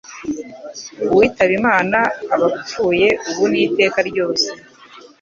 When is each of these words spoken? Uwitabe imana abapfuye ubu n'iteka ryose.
Uwitabe 1.11 1.53
imana 1.59 1.99
abapfuye 2.35 3.07
ubu 3.29 3.43
n'iteka 3.51 3.99
ryose. 4.09 4.47